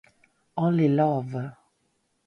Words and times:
Only 0.57 0.89
Love 0.89 1.37